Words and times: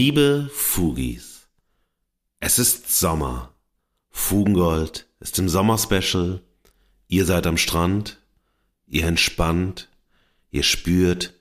Liebe 0.00 0.48
Fugis, 0.54 1.48
es 2.38 2.60
ist 2.60 3.00
Sommer. 3.00 3.52
Fugengold 4.10 5.08
ist 5.18 5.40
im 5.40 5.48
Sommerspecial. 5.48 6.40
Ihr 7.08 7.24
seid 7.24 7.48
am 7.48 7.56
Strand, 7.56 8.20
ihr 8.86 9.06
entspannt, 9.06 9.88
ihr 10.52 10.62
spürt 10.62 11.34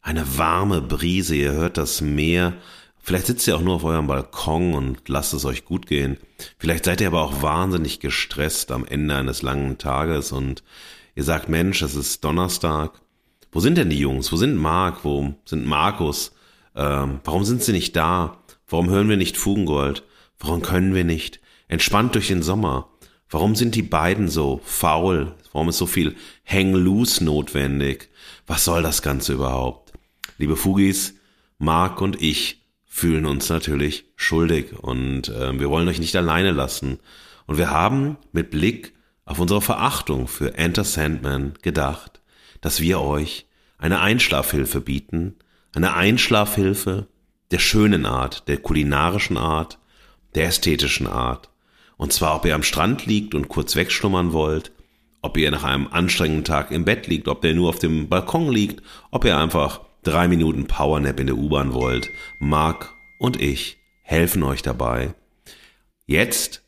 eine 0.00 0.36
warme 0.36 0.80
Brise, 0.80 1.36
ihr 1.36 1.52
hört 1.52 1.76
das 1.76 2.00
Meer. 2.00 2.54
Vielleicht 2.98 3.26
sitzt 3.26 3.46
ihr 3.46 3.54
auch 3.54 3.62
nur 3.62 3.76
auf 3.76 3.84
eurem 3.84 4.08
Balkon 4.08 4.74
und 4.74 5.08
lasst 5.08 5.32
es 5.32 5.44
euch 5.44 5.64
gut 5.64 5.86
gehen. 5.86 6.16
Vielleicht 6.58 6.86
seid 6.86 7.00
ihr 7.00 7.06
aber 7.06 7.22
auch 7.22 7.40
wahnsinnig 7.40 8.00
gestresst 8.00 8.72
am 8.72 8.84
Ende 8.84 9.14
eines 9.14 9.42
langen 9.42 9.78
Tages 9.78 10.32
und 10.32 10.64
ihr 11.14 11.22
sagt, 11.22 11.48
Mensch, 11.48 11.82
es 11.82 11.94
ist 11.94 12.24
Donnerstag. 12.24 13.00
Wo 13.52 13.60
sind 13.60 13.78
denn 13.78 13.90
die 13.90 14.00
Jungs? 14.00 14.32
Wo 14.32 14.36
sind 14.36 14.56
Marc? 14.56 15.04
Wo 15.04 15.36
sind 15.44 15.66
Markus? 15.66 16.32
Ähm, 16.74 17.20
warum 17.24 17.44
sind 17.44 17.62
sie 17.62 17.72
nicht 17.72 17.96
da? 17.96 18.38
Warum 18.68 18.90
hören 18.90 19.08
wir 19.08 19.16
nicht 19.16 19.36
Fugengold? 19.36 20.04
Warum 20.38 20.62
können 20.62 20.94
wir 20.94 21.04
nicht? 21.04 21.40
Entspannt 21.68 22.14
durch 22.14 22.28
den 22.28 22.42
Sommer. 22.42 22.88
Warum 23.30 23.54
sind 23.54 23.74
die 23.74 23.82
beiden 23.82 24.28
so 24.28 24.60
faul? 24.64 25.34
Warum 25.52 25.68
ist 25.68 25.78
so 25.78 25.86
viel 25.86 26.16
Hang 26.44 26.72
Loose 26.72 27.24
notwendig? 27.24 28.08
Was 28.46 28.64
soll 28.64 28.82
das 28.82 29.02
Ganze 29.02 29.34
überhaupt? 29.34 29.92
Liebe 30.38 30.56
Fugis, 30.56 31.14
Marc 31.58 32.00
und 32.00 32.20
ich 32.20 32.62
fühlen 32.84 33.24
uns 33.24 33.48
natürlich 33.48 34.04
schuldig 34.16 34.72
und 34.78 35.28
äh, 35.28 35.58
wir 35.58 35.70
wollen 35.70 35.88
euch 35.88 35.98
nicht 35.98 36.14
alleine 36.16 36.50
lassen. 36.50 36.98
Und 37.46 37.56
wir 37.56 37.70
haben 37.70 38.18
mit 38.32 38.50
Blick 38.50 38.92
auf 39.24 39.38
unsere 39.38 39.62
Verachtung 39.62 40.28
für 40.28 40.58
Enter 40.58 40.84
Sandman 40.84 41.54
gedacht, 41.62 42.20
dass 42.60 42.80
wir 42.80 43.00
euch 43.00 43.46
eine 43.78 44.00
Einschlafhilfe 44.00 44.80
bieten, 44.80 45.36
eine 45.74 45.94
Einschlafhilfe 45.94 47.08
der 47.50 47.58
schönen 47.58 48.06
Art, 48.06 48.48
der 48.48 48.58
kulinarischen 48.58 49.36
Art, 49.36 49.78
der 50.34 50.46
ästhetischen 50.46 51.06
Art. 51.06 51.50
Und 51.96 52.12
zwar, 52.12 52.36
ob 52.36 52.44
ihr 52.46 52.54
am 52.54 52.62
Strand 52.62 53.06
liegt 53.06 53.34
und 53.34 53.48
kurz 53.48 53.76
wegschlummern 53.76 54.32
wollt, 54.32 54.72
ob 55.20 55.36
ihr 55.36 55.50
nach 55.50 55.64
einem 55.64 55.86
anstrengenden 55.88 56.44
Tag 56.44 56.70
im 56.70 56.84
Bett 56.84 57.06
liegt, 57.06 57.28
ob 57.28 57.44
ihr 57.44 57.54
nur 57.54 57.68
auf 57.68 57.78
dem 57.78 58.08
Balkon 58.08 58.50
liegt, 58.50 58.82
ob 59.10 59.24
ihr 59.24 59.38
einfach 59.38 59.82
drei 60.02 60.26
Minuten 60.26 60.66
Powernap 60.66 61.20
in 61.20 61.28
der 61.28 61.36
U-Bahn 61.36 61.74
wollt. 61.74 62.10
Marc 62.40 62.92
und 63.18 63.40
ich 63.40 63.78
helfen 64.02 64.42
euch 64.42 64.62
dabei. 64.62 65.14
Jetzt 66.06 66.62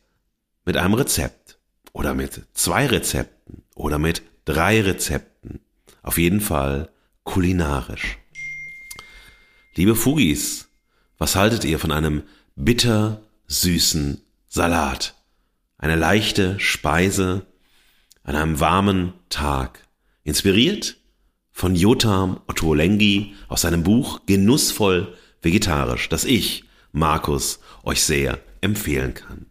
mit 0.63 0.77
einem 0.77 0.93
Rezept 0.93 1.59
oder 1.91 2.13
mit 2.13 2.41
zwei 2.53 2.87
Rezepten 2.87 3.63
oder 3.75 3.99
mit 3.99 4.21
drei 4.45 4.81
Rezepten. 4.81 5.59
Auf 6.01 6.17
jeden 6.17 6.39
Fall 6.39 6.89
kulinarisch. 7.23 8.17
Liebe 9.77 9.97
Fugis, 9.97 10.69
was 11.17 11.35
haltet 11.35 11.65
ihr 11.65 11.79
von 11.79 11.91
einem 11.91 12.23
bitter 12.55 13.21
süßen 13.47 14.21
Salat? 14.47 15.15
Eine 15.77 15.97
leichte 15.97 16.57
Speise 16.61 17.45
an 18.23 18.37
einem 18.37 18.61
warmen 18.61 19.11
Tag. 19.27 19.85
Inspiriert 20.23 20.95
von 21.51 21.75
Jotam 21.75 22.39
Ottolenghi 22.47 23.33
aus 23.49 23.63
seinem 23.63 23.83
Buch 23.83 24.21
Genussvoll 24.25 25.13
vegetarisch, 25.41 26.07
das 26.07 26.23
ich, 26.23 26.63
Markus, 26.93 27.59
euch 27.83 28.01
sehr 28.01 28.39
empfehlen 28.61 29.13
kann. 29.13 29.45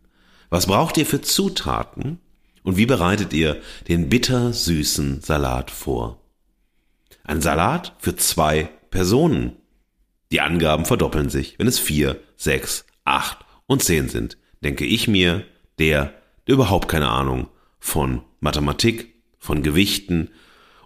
Was 0.49 0.69
braucht 0.69 0.97
ihr 0.97 1.04
für 1.04 1.20
Zutaten 1.20 2.19
und 2.62 2.78
wie 2.78 2.87
bereitet 2.87 3.34
ihr 3.34 3.60
den 3.88 4.09
bitter 4.09 4.54
süßen 4.54 5.20
Salat 5.20 5.70
vor? 5.70 6.19
Ein 7.25 7.43
Salat 7.43 7.94
für 7.99 8.16
zwei 8.16 8.70
Personen. 8.88 9.56
Die 10.34 10.41
Angaben 10.41 10.84
verdoppeln 10.84 11.31
sich, 11.31 11.61
wenn 11.61 11.69
es 11.69 11.78
vier, 11.78 12.21
sechs, 12.37 12.87
acht 13.05 13.45
und 13.69 13.84
zehn 13.84 14.09
sind, 14.09 14.37
denke 14.65 14.84
ich 14.84 15.06
mir, 15.06 15.45
der, 15.78 16.12
der 16.49 16.55
überhaupt 16.55 16.89
keine 16.89 17.09
Ahnung 17.09 17.47
von 17.78 18.22
Mathematik, 18.41 19.15
von 19.39 19.62
Gewichten 19.62 20.31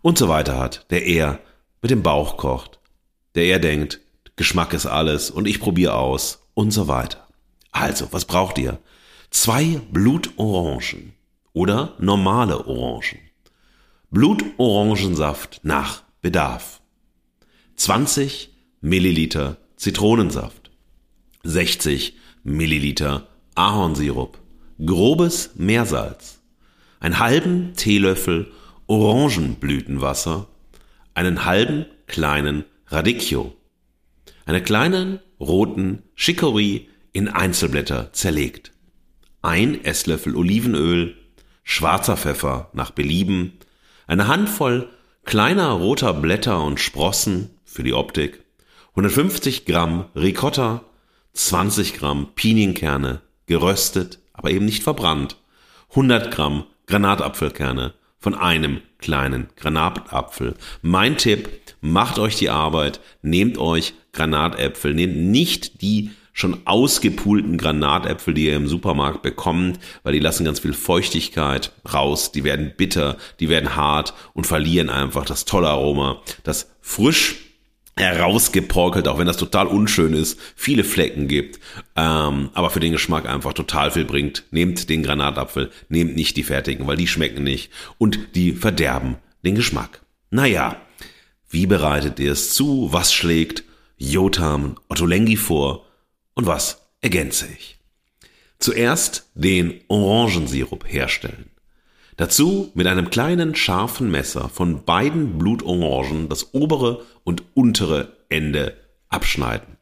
und 0.02 0.18
so 0.18 0.28
weiter 0.28 0.58
hat, 0.58 0.84
der 0.90 1.06
eher 1.06 1.40
mit 1.80 1.90
dem 1.90 2.02
Bauch 2.02 2.36
kocht, 2.36 2.78
der 3.36 3.44
eher 3.44 3.58
denkt, 3.58 4.02
Geschmack 4.36 4.74
ist 4.74 4.84
alles 4.84 5.30
und 5.30 5.48
ich 5.48 5.60
probiere 5.60 5.94
aus 5.94 6.46
und 6.52 6.70
so 6.70 6.86
weiter. 6.86 7.26
Also, 7.72 8.12
was 8.12 8.26
braucht 8.26 8.58
ihr? 8.58 8.78
Zwei 9.30 9.80
Blutorangen 9.90 11.14
oder 11.54 11.94
normale 11.98 12.66
Orangen. 12.66 13.20
Blutorangensaft 14.10 15.60
nach 15.62 16.02
Bedarf. 16.20 16.82
20 17.76 18.57
Milliliter 18.80 19.56
Zitronensaft, 19.76 20.70
60 21.42 22.14
Milliliter 22.44 23.26
Ahornsirup, 23.56 24.38
grobes 24.84 25.50
Meersalz, 25.56 26.38
einen 27.00 27.18
halben 27.18 27.74
Teelöffel 27.74 28.52
Orangenblütenwasser, 28.86 30.46
einen 31.14 31.44
halben 31.44 31.86
kleinen 32.06 32.64
Radicchio, 32.86 33.52
einen 34.46 34.62
kleinen 34.62 35.18
roten 35.40 36.04
Chicorée 36.16 36.86
in 37.12 37.26
Einzelblätter 37.26 38.12
zerlegt, 38.12 38.70
ein 39.42 39.84
Esslöffel 39.84 40.36
Olivenöl, 40.36 41.16
schwarzer 41.64 42.16
Pfeffer 42.16 42.70
nach 42.74 42.92
Belieben, 42.92 43.54
eine 44.06 44.28
Handvoll 44.28 44.88
kleiner 45.24 45.70
roter 45.70 46.14
Blätter 46.14 46.62
und 46.62 46.78
Sprossen 46.78 47.50
für 47.64 47.82
die 47.82 47.92
Optik, 47.92 48.44
150 48.90 49.64
Gramm 49.64 50.06
Ricotta, 50.14 50.84
20 51.34 51.94
Gramm 51.94 52.28
Pinienkerne, 52.34 53.20
geröstet, 53.46 54.18
aber 54.32 54.50
eben 54.50 54.64
nicht 54.64 54.82
verbrannt, 54.82 55.36
100 55.90 56.30
Gramm 56.30 56.64
Granatapfelkerne 56.86 57.94
von 58.18 58.34
einem 58.34 58.80
kleinen 58.98 59.48
Granatapfel. 59.56 60.54
Mein 60.82 61.16
Tipp, 61.16 61.48
macht 61.80 62.18
euch 62.18 62.36
die 62.36 62.50
Arbeit, 62.50 63.00
nehmt 63.22 63.58
euch 63.58 63.94
Granatäpfel, 64.12 64.94
nehmt 64.94 65.16
nicht 65.16 65.80
die 65.82 66.10
schon 66.32 66.66
ausgepulten 66.66 67.58
Granatäpfel, 67.58 68.34
die 68.34 68.46
ihr 68.46 68.56
im 68.56 68.68
Supermarkt 68.68 69.22
bekommt, 69.22 69.80
weil 70.02 70.12
die 70.12 70.20
lassen 70.20 70.44
ganz 70.44 70.60
viel 70.60 70.72
Feuchtigkeit 70.72 71.72
raus, 71.92 72.30
die 72.30 72.44
werden 72.44 72.72
bitter, 72.76 73.16
die 73.40 73.48
werden 73.48 73.74
hart 73.74 74.14
und 74.34 74.46
verlieren 74.46 74.88
einfach 74.88 75.24
das 75.24 75.44
tolle 75.44 75.68
Aroma, 75.68 76.22
das 76.44 76.70
frisch 76.80 77.47
herausgeporkelt, 77.98 79.08
auch 79.08 79.18
wenn 79.18 79.26
das 79.26 79.36
total 79.36 79.66
unschön 79.66 80.14
ist, 80.14 80.38
viele 80.56 80.84
Flecken 80.84 81.28
gibt, 81.28 81.60
ähm, 81.96 82.50
aber 82.54 82.70
für 82.70 82.80
den 82.80 82.92
Geschmack 82.92 83.28
einfach 83.28 83.52
total 83.52 83.90
viel 83.90 84.04
bringt. 84.04 84.44
Nehmt 84.50 84.88
den 84.88 85.02
Granatapfel, 85.02 85.70
nehmt 85.88 86.16
nicht 86.16 86.36
die 86.36 86.44
fertigen, 86.44 86.86
weil 86.86 86.96
die 86.96 87.06
schmecken 87.06 87.44
nicht 87.44 87.70
und 87.98 88.34
die 88.34 88.52
verderben 88.52 89.16
den 89.44 89.54
Geschmack. 89.54 90.02
Naja, 90.30 90.80
wie 91.48 91.66
bereitet 91.66 92.18
ihr 92.20 92.32
es 92.32 92.52
zu? 92.52 92.92
Was 92.92 93.12
schlägt 93.12 93.64
Jotam 93.96 94.76
Ottolenghi 94.88 95.36
vor? 95.36 95.86
Und 96.34 96.46
was 96.46 96.88
ergänze 97.00 97.48
ich? 97.58 97.78
Zuerst 98.58 99.30
den 99.34 99.80
Orangensirup 99.88 100.84
herstellen. 100.86 101.50
Dazu 102.18 102.72
mit 102.74 102.88
einem 102.88 103.10
kleinen 103.10 103.54
scharfen 103.54 104.10
Messer 104.10 104.48
von 104.48 104.84
beiden 104.84 105.38
Blutorangen 105.38 106.28
das 106.28 106.52
obere 106.52 107.04
und 107.22 107.44
untere 107.54 108.16
Ende 108.28 108.76
abschneiden. 109.08 109.76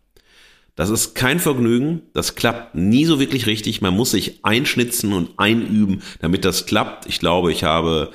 Das 0.75 0.91
ist 0.91 1.15
kein 1.15 1.41
Vergnügen, 1.41 2.03
das 2.13 2.35
klappt 2.35 2.75
nie 2.75 3.07
so 3.07 3.19
wirklich 3.19 3.47
richtig. 3.47 3.81
Man 3.81 3.97
muss 3.97 4.11
sich 4.11 4.45
einschnitzen 4.45 5.15
und 5.15 5.31
einüben, 5.39 6.03
damit 6.21 6.45
das 6.45 6.67
klappt. 6.67 7.07
Ich 7.07 7.21
glaube, 7.21 7.53
ich 7.53 7.65
habe 7.65 8.11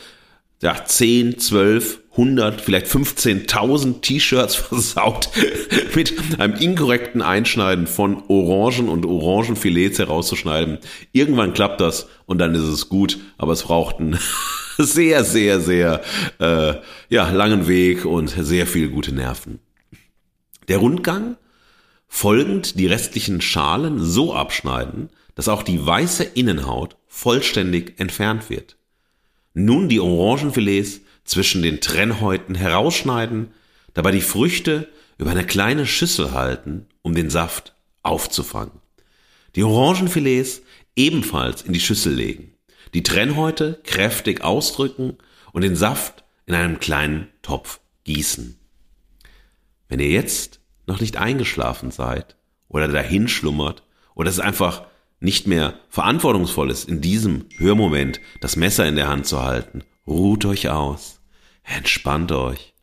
ja, 0.61 0.85
10, 0.85 1.39
12, 1.39 2.01
100, 2.11 2.61
vielleicht 2.61 2.87
15.000 2.87 4.01
T-Shirts 4.01 4.55
versaut 4.55 5.29
mit 5.95 6.39
einem 6.39 6.55
inkorrekten 6.55 7.21
Einschneiden 7.21 7.87
von 7.87 8.23
Orangen 8.27 8.89
und 8.89 9.05
Orangenfilets 9.05 9.99
herauszuschneiden. 9.99 10.79
Irgendwann 11.13 11.53
klappt 11.53 11.81
das 11.81 12.07
und 12.25 12.37
dann 12.37 12.53
ist 12.53 12.63
es 12.63 12.89
gut, 12.89 13.17
aber 13.37 13.53
es 13.53 13.63
braucht 13.63 13.99
einen 13.99 14.19
sehr, 14.77 15.23
sehr, 15.23 15.59
sehr 15.59 16.01
äh, 16.39 16.75
ja, 17.09 17.29
langen 17.29 17.67
Weg 17.67 18.05
und 18.05 18.29
sehr 18.29 18.67
viel 18.67 18.89
gute 18.89 19.13
Nerven. 19.13 19.59
Der 20.67 20.77
Rundgang 20.77 21.37
folgend 22.07 22.77
die 22.77 22.87
restlichen 22.87 23.41
Schalen 23.41 23.99
so 23.99 24.35
abschneiden, 24.35 25.09
dass 25.33 25.47
auch 25.47 25.63
die 25.63 25.83
weiße 25.83 26.23
Innenhaut 26.23 26.97
vollständig 27.07 27.99
entfernt 27.99 28.49
wird. 28.49 28.75
Nun 29.53 29.89
die 29.89 29.99
Orangenfilets 29.99 31.01
zwischen 31.25 31.61
den 31.61 31.81
Trennhäuten 31.81 32.55
herausschneiden, 32.55 33.51
dabei 33.93 34.11
die 34.11 34.21
Früchte 34.21 34.89
über 35.17 35.31
eine 35.31 35.45
kleine 35.45 35.85
Schüssel 35.85 36.31
halten, 36.31 36.87
um 37.01 37.13
den 37.13 37.29
Saft 37.29 37.75
aufzufangen. 38.03 38.79
Die 39.55 39.63
Orangenfilets 39.63 40.61
ebenfalls 40.95 41.61
in 41.61 41.73
die 41.73 41.79
Schüssel 41.79 42.13
legen, 42.13 42.53
die 42.93 43.03
Trennhäute 43.03 43.79
kräftig 43.83 44.43
ausdrücken 44.43 45.17
und 45.51 45.61
den 45.63 45.75
Saft 45.75 46.23
in 46.45 46.55
einem 46.55 46.79
kleinen 46.79 47.27
Topf 47.41 47.79
gießen. 48.03 48.57
Wenn 49.89 49.99
ihr 49.99 50.09
jetzt 50.09 50.59
noch 50.87 51.01
nicht 51.01 51.17
eingeschlafen 51.17 51.91
seid 51.91 52.37
oder 52.69 52.87
dahin 52.87 53.27
schlummert 53.27 53.83
oder 54.15 54.29
es 54.29 54.39
einfach 54.39 54.85
nicht 55.21 55.47
mehr 55.47 55.79
verantwortungsvoll 55.87 56.69
ist, 56.69 56.89
in 56.89 56.99
diesem 56.99 57.45
Hörmoment 57.57 58.19
das 58.41 58.55
Messer 58.55 58.87
in 58.87 58.95
der 58.95 59.07
Hand 59.07 59.27
zu 59.27 59.41
halten, 59.41 59.83
ruht 60.05 60.43
euch 60.45 60.69
aus, 60.69 61.21
entspannt 61.63 62.31
euch, 62.31 62.73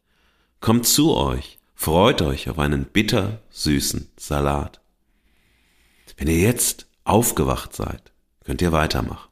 kommt 0.61 0.87
zu 0.87 1.15
euch, 1.15 1.59
freut 1.75 2.23
euch 2.23 2.49
auf 2.49 2.59
einen 2.59 2.85
bitter 2.85 3.43
süßen 3.51 4.11
Salat. 4.17 4.81
Wenn 6.17 6.29
ihr 6.29 6.39
jetzt 6.39 6.87
aufgewacht 7.05 7.75
seid, 7.75 8.13
könnt 8.45 8.63
ihr 8.63 8.73
weitermachen. 8.73 9.31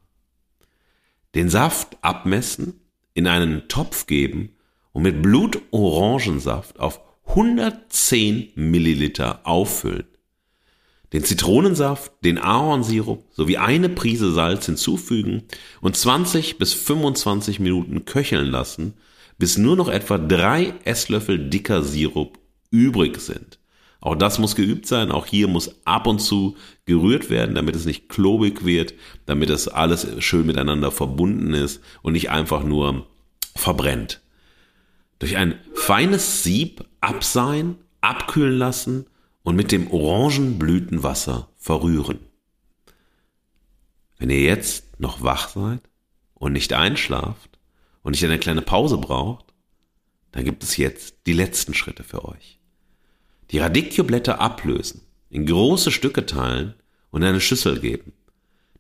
Den 1.35 1.49
Saft 1.49 1.97
abmessen, 2.03 2.81
in 3.15 3.27
einen 3.27 3.69
Topf 3.69 4.07
geben 4.07 4.57
und 4.93 5.03
mit 5.03 5.23
Blutorangensaft 5.23 6.81
auf 6.81 7.01
110 7.27 8.53
Milliliter 8.55 9.41
auffüllen. 9.45 10.07
Den 11.13 11.25
Zitronensaft, 11.25 12.13
den 12.25 12.39
Ahornsirup 12.39 13.25
sowie 13.31 13.59
eine 13.59 13.89
Prise 13.89 14.33
Salz 14.33 14.67
hinzufügen 14.67 15.45
und 15.81 15.97
20 15.97 16.59
bis 16.59 16.75
25 16.75 17.61
Minuten 17.61 18.05
köcheln 18.05 18.47
lassen, 18.47 18.95
bis 19.39 19.57
nur 19.57 19.77
noch 19.77 19.89
etwa 19.89 20.19
drei 20.19 20.75
Esslöffel 20.85 21.49
dicker 21.49 21.83
Sirup 21.83 22.39
übrig 22.71 23.21
sind. 23.21 23.59
Auch 24.01 24.15
das 24.15 24.39
muss 24.39 24.55
geübt 24.55 24.87
sein. 24.87 25.11
Auch 25.11 25.27
hier 25.27 25.49
muss 25.49 25.85
ab 25.85 26.07
und 26.07 26.21
zu 26.21 26.57
gerührt 26.85 27.31
werden, 27.31 27.55
damit 27.55 27.75
es 27.75 27.87
nicht 27.87 28.09
klobig 28.09 28.65
wird, 28.65 28.95
damit 29.25 29.51
es 29.51 29.69
alles 29.69 30.07
schön 30.21 30.47
miteinander 30.47 30.91
verbunden 30.91 31.55
ist 31.55 31.81
und 32.03 32.13
nicht 32.13 32.31
einfach 32.31 32.63
nur 32.63 33.07
verbrennt. 33.55 34.21
Durch 35.19 35.37
ein 35.37 35.59
feines 35.75 36.43
Sieb 36.43 36.85
abseihen, 37.01 37.77
abkühlen 38.01 38.57
lassen 38.57 39.07
und 39.47 39.55
mit 39.55 39.71
dem 39.71 39.93
Orangenblütenwasser 39.93 41.49
verrühren. 41.57 42.19
Wenn 44.19 44.29
ihr 44.29 44.41
jetzt 44.43 44.99
noch 44.99 45.23
wach 45.23 45.51
seid 45.51 45.83
und 46.35 46.53
nicht 46.53 46.73
einschlaft 46.73 47.57
und 48.03 48.11
nicht 48.11 48.25
eine 48.25 48.41
kleine 48.41 48.63
Pause 48.63 48.99
braucht, 48.99 49.55
dann 50.33 50.45
gibt 50.45 50.65
es 50.65 50.77
jetzt 50.77 51.19
die 51.27 51.33
letzten 51.33 51.75
Schritte 51.75 52.03
für 52.03 52.25
euch. 52.25 52.59
Die 53.53 53.61
Radicchioblätter 53.61 54.41
ablösen, 54.41 55.03
in 55.31 55.47
große 55.47 55.93
Stücke 55.93 56.27
teilen 56.27 56.75
und 57.13 57.23
in 57.23 57.29
eine 57.29 57.41
Schüssel 57.41 57.79
geben. 57.79 58.15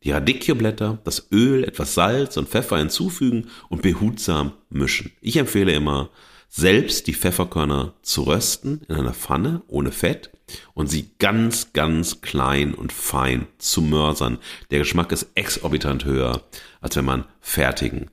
Die 0.02 0.10
Radicchioblätter, 0.10 0.98
das 1.04 1.28
Öl, 1.30 1.62
etwas 1.62 1.94
Salz 1.94 2.36
und 2.36 2.48
Pfeffer 2.48 2.78
hinzufügen 2.78 3.50
und 3.68 3.82
behutsam 3.82 4.52
mischen. 4.68 5.12
Ich 5.20 5.36
empfehle 5.36 5.72
immer, 5.72 6.10
selbst 6.48 7.06
die 7.06 7.14
Pfefferkörner 7.14 7.94
zu 8.02 8.22
rösten 8.22 8.82
in 8.88 8.94
einer 8.94 9.14
Pfanne 9.14 9.62
ohne 9.66 9.92
Fett 9.92 10.30
und 10.74 10.88
sie 10.88 11.10
ganz, 11.18 11.72
ganz 11.72 12.20
klein 12.20 12.74
und 12.74 12.92
fein 12.92 13.46
zu 13.58 13.82
mörsern. 13.82 14.38
Der 14.70 14.78
Geschmack 14.78 15.12
ist 15.12 15.28
exorbitant 15.34 16.04
höher, 16.04 16.42
als 16.80 16.96
wenn 16.96 17.04
man 17.04 17.24
fertigen 17.40 18.10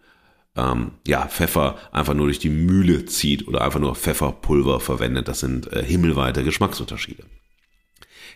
ähm, 0.56 0.92
ja, 1.08 1.28
Pfeffer 1.28 1.78
einfach 1.92 2.14
nur 2.14 2.28
durch 2.28 2.40
die 2.40 2.50
Mühle 2.50 3.06
zieht 3.06 3.48
oder 3.48 3.62
einfach 3.62 3.80
nur 3.80 3.96
Pfefferpulver 3.96 4.80
verwendet. 4.80 5.28
Das 5.28 5.40
sind 5.40 5.72
äh, 5.74 5.84
himmelweite 5.84 6.44
Geschmacksunterschiede. 6.44 7.24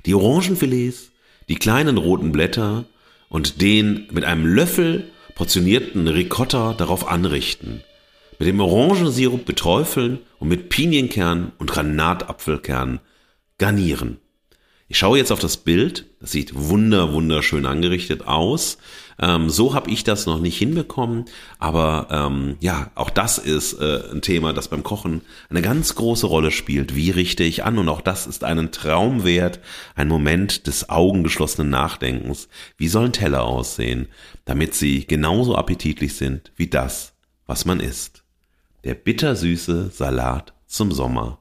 Die 0.05 0.13
Orangenfilets, 0.13 1.11
die 1.49 1.55
kleinen 1.55 1.97
roten 1.97 2.31
Blätter 2.31 2.85
und 3.29 3.61
den 3.61 4.07
mit 4.11 4.23
einem 4.23 4.45
Löffel 4.45 5.09
portionierten 5.35 6.07
Ricotta 6.07 6.73
darauf 6.73 7.07
anrichten. 7.07 7.83
Mit 8.39 8.47
dem 8.47 8.59
Orangensirup 8.59 9.45
beträufeln 9.45 10.19
und 10.39 10.47
mit 10.47 10.69
Pinienkern 10.69 11.51
und 11.57 11.71
Granatapfelkern 11.71 12.99
garnieren. 13.57 14.19
Ich 14.89 14.97
schaue 14.99 15.17
jetzt 15.17 15.31
auf 15.31 15.39
das 15.39 15.57
Bild. 15.57 16.05
Das 16.21 16.31
sieht 16.31 16.55
wunder, 16.55 17.11
wunderschön 17.11 17.65
angerichtet 17.65 18.25
aus. 18.25 18.77
Ähm, 19.19 19.49
so 19.49 19.73
habe 19.73 19.91
ich 19.91 20.05
das 20.05 20.25
noch 20.25 20.39
nicht 20.39 20.57
hinbekommen. 20.57 21.25
Aber 21.59 22.07
ähm, 22.09 22.55
ja, 22.61 22.89
auch 22.95 23.09
das 23.09 23.37
ist 23.37 23.73
äh, 23.73 24.03
ein 24.11 24.21
Thema, 24.21 24.53
das 24.53 24.69
beim 24.69 24.83
Kochen 24.83 25.21
eine 25.49 25.61
ganz 25.61 25.95
große 25.95 26.25
Rolle 26.25 26.51
spielt. 26.51 26.95
Wie 26.95 27.11
richte 27.11 27.43
ich 27.43 27.65
an? 27.65 27.77
Und 27.79 27.89
auch 27.89 28.01
das 28.01 28.27
ist 28.27 28.45
einen 28.45 28.71
Traum 28.71 29.25
wert. 29.25 29.59
Ein 29.95 30.07
Moment 30.07 30.67
des 30.67 30.89
augengeschlossenen 30.89 31.69
Nachdenkens. 31.69 32.47
Wie 32.77 32.87
sollen 32.87 33.11
Teller 33.11 33.43
aussehen, 33.43 34.07
damit 34.45 34.73
sie 34.73 35.05
genauso 35.05 35.55
appetitlich 35.55 36.15
sind 36.15 36.53
wie 36.55 36.67
das, 36.67 37.13
was 37.45 37.65
man 37.65 37.81
isst? 37.81 38.23
Der 38.87 38.93
bittersüße 38.93 39.89
Salat 39.89 40.53
zum 40.65 40.93
Sommer. 40.93 41.39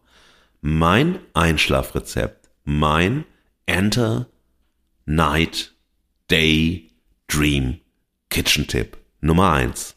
Mein 0.62 1.20
Einschlafrezept. 1.32 2.50
Mein 2.64 3.24
Enter 3.66 4.26
Night 5.04 5.72
Day 6.28 6.90
Dream 7.28 7.78
Kitchen 8.30 8.66
Tipp 8.66 8.96
Nummer 9.20 9.52
1. 9.52 9.94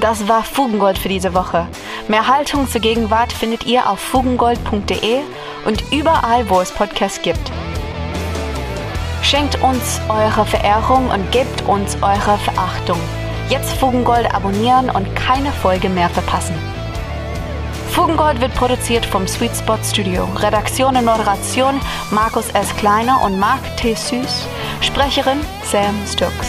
Das 0.00 0.26
war 0.26 0.42
Fugengold 0.42 0.96
für 0.96 1.10
diese 1.10 1.34
Woche. 1.34 1.68
Mehr 2.08 2.26
Haltung 2.26 2.70
zur 2.70 2.80
Gegenwart 2.80 3.34
findet 3.34 3.66
ihr 3.66 3.90
auf 3.90 4.00
fugengold.de 4.00 5.18
und 5.66 5.84
überall, 5.92 6.48
wo 6.48 6.62
es 6.62 6.72
Podcasts 6.72 7.20
gibt. 7.20 7.52
Schenkt 9.30 9.62
uns 9.62 10.00
eure 10.08 10.44
Verehrung 10.44 11.08
und 11.08 11.30
gebt 11.30 11.62
uns 11.68 11.96
eure 12.02 12.36
Verachtung. 12.38 12.98
Jetzt 13.48 13.70
Fugengold 13.74 14.34
abonnieren 14.34 14.90
und 14.90 15.14
keine 15.14 15.52
Folge 15.52 15.88
mehr 15.88 16.08
verpassen. 16.08 16.56
Fugengold 17.90 18.40
wird 18.40 18.52
produziert 18.56 19.06
vom 19.06 19.28
Sweet 19.28 19.54
Spot 19.56 19.78
Studio. 19.84 20.24
Redaktion 20.34 20.96
und 20.96 21.04
Moderation 21.04 21.80
Markus 22.10 22.48
S. 22.54 22.74
Kleiner 22.78 23.22
und 23.22 23.38
Marc 23.38 23.60
T. 23.76 23.94
Süß. 23.94 24.48
Sprecherin 24.80 25.38
Sam 25.62 25.94
Stokes. 26.08 26.48